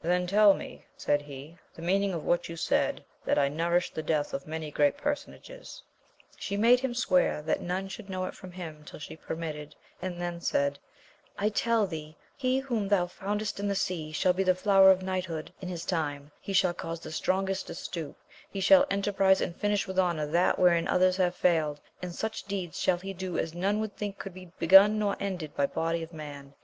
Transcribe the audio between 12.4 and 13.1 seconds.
whom thou